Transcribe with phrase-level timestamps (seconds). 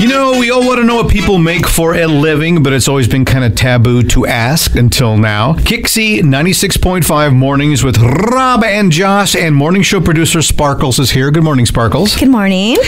[0.00, 2.88] You know, we all want to know what people make for a living, but it's
[2.88, 5.52] always been kind of taboo to ask until now.
[5.52, 11.30] Kixie 96.5 mornings with Rob and Josh, and morning show producer Sparkles is here.
[11.30, 12.16] Good morning, Sparkles.
[12.16, 12.78] Good morning.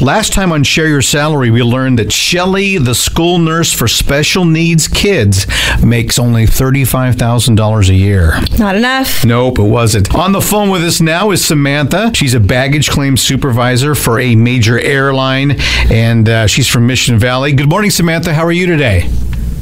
[0.00, 4.46] Last time on Share Your Salary, we learned that Shelly, the school nurse for special
[4.46, 5.46] needs kids,
[5.84, 8.32] makes only $35,000 a year.
[8.58, 9.26] Not enough.
[9.26, 10.14] Nope, it wasn't.
[10.14, 12.12] On the phone with us now is Samantha.
[12.14, 15.56] She's a baggage claim supervisor for a major airline,
[15.90, 17.52] and uh, she's from Mission Valley.
[17.52, 18.32] Good morning, Samantha.
[18.34, 19.08] How are you today?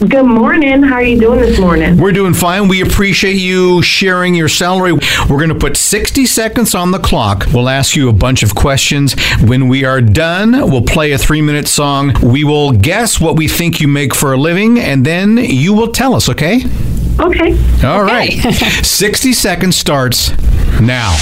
[0.09, 0.83] Good morning.
[0.83, 1.99] How are you doing this morning?
[1.99, 2.69] We're doing fine.
[2.69, 4.95] We appreciate you sharing your salary.
[4.95, 7.47] We're going to put 60 seconds on the clock.
[7.53, 9.15] We'll ask you a bunch of questions.
[9.43, 12.15] When we are done, we'll play a three minute song.
[12.23, 15.93] We will guess what we think you make for a living, and then you will
[15.93, 16.63] tell us, okay?
[17.21, 17.53] Okay.
[17.87, 18.33] All right.
[18.83, 20.31] 60 seconds starts
[20.81, 21.15] now.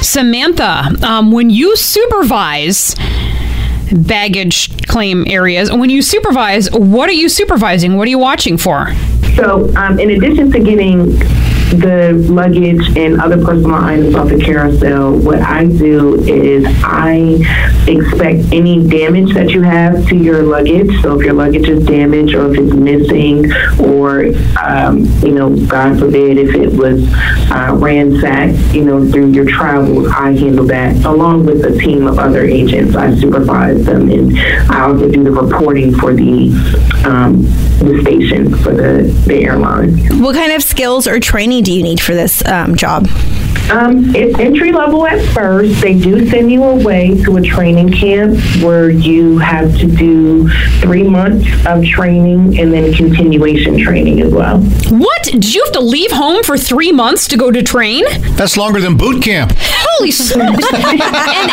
[0.00, 2.94] Samantha, um, when you supervise
[3.94, 7.96] baggage claim areas, when you supervise, what are you supervising?
[7.96, 8.88] What are you watching for?
[9.36, 11.18] So, um, in addition to getting
[11.70, 17.38] the luggage and other personal items off the carousel, what I do is I
[17.88, 21.02] expect any damage that you have to your luggage.
[21.02, 24.26] So if your luggage is damaged or if it's missing or,
[24.62, 27.02] um, you know, God forbid, if it was
[27.50, 32.18] uh, ransacked, you know, through your travels, I handle that along with a team of
[32.18, 32.94] other agents.
[32.94, 34.38] I supervise them and
[34.70, 36.52] I also do the reporting for the,
[37.04, 37.44] um,
[37.84, 39.98] the station for the, the airline.
[40.20, 43.06] What kind of skills or training do you need for this um, job?
[43.70, 45.80] Um, it's entry level at first.
[45.80, 50.48] They do send you away to a training camp where you have to do
[50.80, 54.58] three months of training and then continuation training as well.
[54.90, 55.22] What?
[55.24, 58.04] Did you have to leave home for three months to go to train?
[58.36, 59.52] That's longer than boot camp.
[59.56, 60.66] Holy smokes!
[60.74, 61.00] and,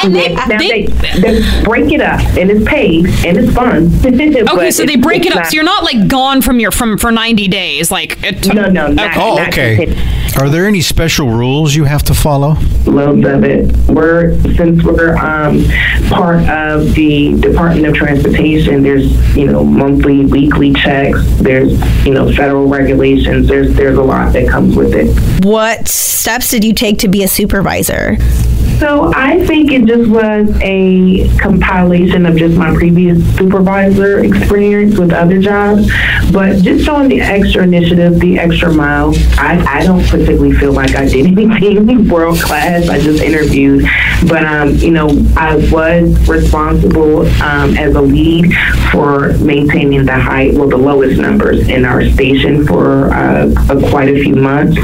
[0.04, 3.86] and they, Now they, they, they break it up and it's paid and it's fun.
[4.58, 5.46] okay, so they break it up.
[5.46, 8.66] So you're not like gone from your from for 90 days, like it took- No,
[8.68, 9.76] no, not, Oh, not okay.
[9.76, 10.38] continuous.
[10.38, 12.56] Are there any special rules you have to follow?
[12.86, 13.76] loads of it.
[13.88, 15.64] We're since we're um,
[16.10, 18.84] part of the Department of Transportation.
[18.84, 21.20] There's you know monthly, weekly checks.
[21.40, 23.48] There's you know federal regulations.
[23.48, 25.46] There's there's a lot that comes with it.
[25.46, 28.18] What steps did you take to be a supervisor?
[28.82, 35.14] So I think it just was a compilation of just my previous supervisor experience with
[35.14, 35.88] other jobs,
[36.32, 39.14] but just showing the extra initiative, the extra mile.
[39.38, 42.90] I, I don't particularly feel like I did anything world class.
[42.90, 43.86] I just interviewed,
[44.28, 48.52] but um, you know I was responsible um, as a lead
[48.92, 53.48] for maintaining the high, well, the lowest numbers in our station for uh,
[53.92, 54.80] quite a few months.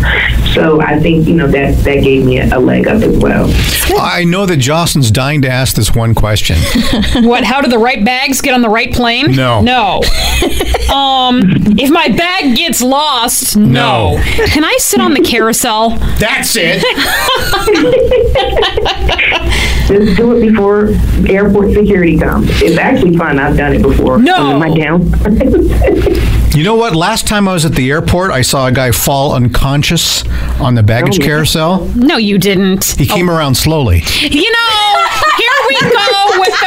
[0.58, 3.48] So I think you know that that gave me a, a leg up as well.
[3.96, 6.58] I know that Jocelyn's dying to ask this one question.
[7.24, 7.44] what?
[7.44, 9.34] How do the right bags get on the right plane?
[9.34, 9.62] No.
[9.62, 9.98] No.
[10.92, 11.42] um,
[11.78, 14.16] if my bag gets lost, No.
[14.18, 14.24] no.
[14.48, 15.92] Can I sit on the carousel?
[16.18, 16.82] That's it.
[19.88, 20.90] Just do it before
[21.30, 22.50] airport security comes.
[22.64, 23.38] It's actually fun.
[23.40, 24.18] I've done it before.
[24.18, 24.52] No.
[24.52, 26.34] In my down.
[26.58, 26.96] You know what?
[26.96, 30.26] Last time I was at the airport, I saw a guy fall unconscious
[30.60, 31.28] on the baggage Oh, yeah.
[31.28, 31.86] carousel.
[31.94, 32.84] No, you didn't.
[32.98, 33.36] He came oh.
[33.36, 34.02] around slowly.
[34.22, 35.08] You know,
[35.38, 36.67] here we go with the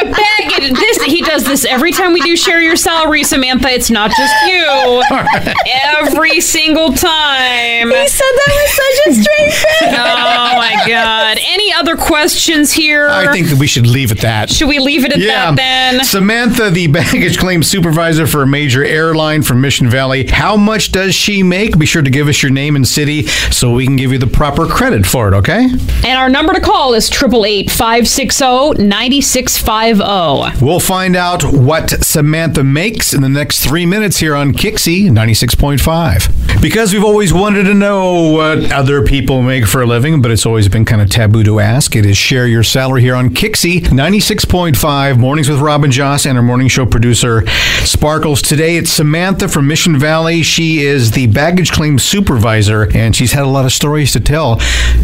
[1.51, 3.69] This he does this every time we do share your salary, Samantha.
[3.69, 5.03] It's not just you.
[6.01, 7.89] Every single time.
[7.89, 9.93] He said that with such a straight face.
[9.93, 11.37] Oh my god.
[11.47, 13.09] Any other questions here?
[13.09, 14.49] I think that we should leave it that.
[14.49, 16.03] Should we leave it at that then?
[16.03, 20.27] Samantha, the baggage claim supervisor for a major airline from Mission Valley.
[20.27, 21.77] How much does she make?
[21.77, 24.27] Be sure to give us your name and city so we can give you the
[24.27, 25.65] proper credit for it, okay?
[25.65, 30.63] And our number to call is 888 560 9650.
[30.65, 36.40] We'll find out what Samantha makes in the next three minutes here on Kixie 96.5.
[36.61, 40.45] Because we've always wanted to know what other people make for a living, but it's
[40.45, 41.95] always been kind of taboo to ask.
[41.95, 46.43] It is Share Your Salary here on Kixie 96.5, Mornings with Robin Joss and our
[46.43, 47.47] morning show producer,
[47.83, 48.43] Sparkles.
[48.43, 50.43] Today it's Samantha from Mission Valley.
[50.43, 54.57] She is the baggage claim supervisor, and she's had a lot of stories to tell.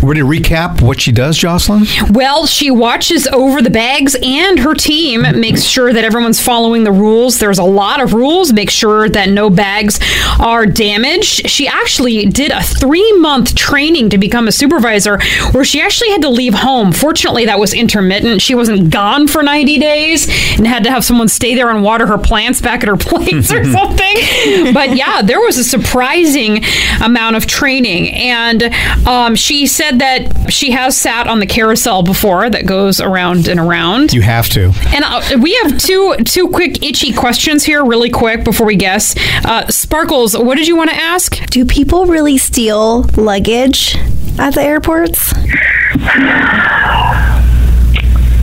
[0.03, 1.85] Ready to recap what she does, Jocelyn?
[2.11, 6.91] Well, she watches over the bags and her team makes sure that everyone's following the
[6.91, 7.39] rules.
[7.39, 8.53] There's a lot of rules.
[8.53, 9.99] Make sure that no bags
[10.39, 11.46] are damaged.
[11.47, 15.19] She actually did a three month training to become a supervisor
[15.51, 16.91] where she actually had to leave home.
[16.91, 18.41] Fortunately, that was intermittent.
[18.41, 20.27] She wasn't gone for 90 days
[20.57, 23.51] and had to have someone stay there and water her plants back at her place
[23.51, 24.73] or something.
[24.73, 26.63] But yeah, there was a surprising
[27.03, 28.09] amount of training.
[28.13, 28.63] And
[29.07, 33.59] um, she said that she has sat on the carousel before that goes around and
[33.59, 34.13] around.
[34.13, 34.73] You have to.
[34.87, 39.15] And uh, we have two two quick itchy questions here, really quick before we guess.
[39.45, 41.36] Uh, Sparkles, what did you want to ask?
[41.45, 43.95] Do people really steal luggage
[44.39, 45.33] at the airports?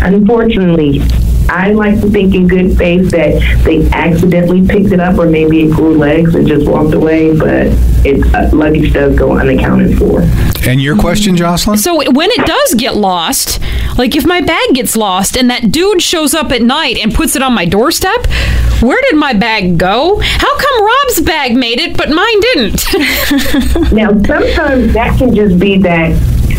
[0.00, 1.00] Unfortunately,
[1.49, 5.62] I like to think in good faith that they accidentally picked it up or maybe
[5.64, 7.67] it grew legs and just walked away, but
[8.06, 10.23] it, uh, luggage does go unaccounted for.
[10.67, 11.79] And your question, Jocelyn?
[11.79, 13.61] So when it does get lost,
[13.99, 17.37] like if my bag gets lost and that dude shows up at night and puts
[17.37, 18.26] it on my doorstep,
[18.81, 20.20] where did my bag go?
[20.20, 22.85] How come Rob's bag made it but mine didn't?
[23.93, 26.11] Now, sometimes that can just be that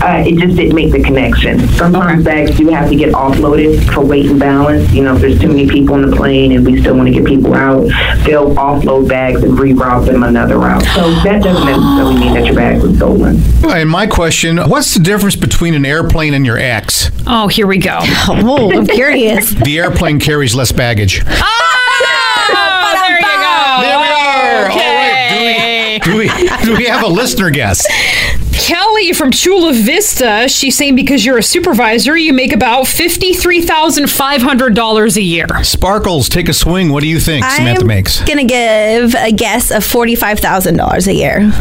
[0.01, 1.59] uh, it just didn't make the connection.
[1.69, 4.92] Sometimes bags do have to get offloaded for weight and balance.
[4.92, 7.13] You know, if there's too many people on the plane and we still want to
[7.13, 7.83] get people out,
[8.25, 10.83] they'll offload bags and reroute them another route.
[10.95, 13.42] So that doesn't necessarily mean that your bag was stolen.
[13.63, 17.12] And my question what's the difference between an airplane and your ex?
[17.27, 18.00] oh, here we go.
[18.47, 19.51] Oh, I'm curious.
[19.51, 21.21] The airplane carries less baggage.
[21.25, 23.81] Oh, there you go.
[23.81, 24.69] There we are.
[24.71, 26.00] Okay.
[26.03, 26.27] Do we,
[26.65, 27.86] do we have a listener guess?
[28.57, 35.22] Kelly from Chula Vista, she's saying because you're a supervisor, you make about $53,500 a
[35.22, 35.46] year.
[35.63, 36.90] Sparkles, take a swing.
[36.90, 38.22] What do you think Samantha I'm makes?
[38.24, 41.52] gonna give a guess of forty-five thousand dollars a year.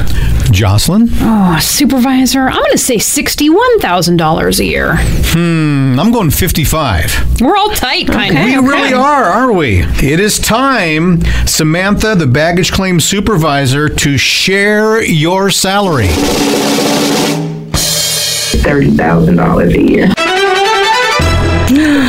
[0.51, 1.09] Jocelyn?
[1.21, 4.95] Oh, supervisor, I'm going to say $61,000 a year.
[4.99, 7.41] Hmm, I'm going 55.
[7.41, 8.45] We're all tight, kind of.
[8.45, 9.81] We really are, aren't we?
[9.83, 16.09] It is time, Samantha, the baggage claim supervisor, to share your salary.
[18.63, 20.09] Thirty thousand dollars a year.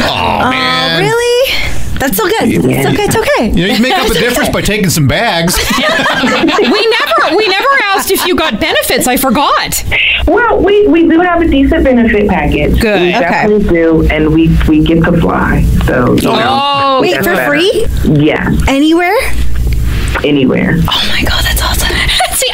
[0.08, 1.02] Oh, man.
[1.02, 1.52] Really?
[2.00, 2.44] That's so good.
[2.44, 3.04] It's okay.
[3.04, 3.48] It's okay.
[3.50, 5.58] You know, you make up a difference by taking some bags.
[5.80, 9.08] we never we never asked if you got benefits.
[9.08, 9.84] I forgot.
[10.28, 12.80] Well, we, we do have a decent benefit package.
[12.80, 13.02] Good.
[13.02, 13.20] We Okay.
[13.20, 15.64] definitely do, and we we get to fly.
[15.86, 17.50] So you oh, know, Oh, Wait, that's for better.
[17.50, 17.86] free?
[18.24, 19.16] Yes, Anywhere?
[20.24, 20.78] anywhere.
[20.90, 21.44] Oh my god, that's awesome.
[21.44, 21.45] See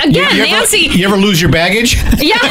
[0.10, 0.86] again, you, Nancy.
[0.88, 1.96] Ever, you ever lose your baggage?
[2.22, 2.38] Yeah.